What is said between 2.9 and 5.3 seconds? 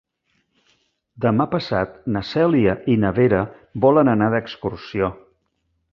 i na Vera volen anar d'excursió.